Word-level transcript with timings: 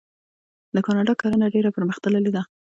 د 0.75 0.77
کاناډا 0.85 1.13
کرنه 1.21 1.45
ډیره 1.53 1.69
پرمختللې 1.75 2.31
ده. 2.35 2.41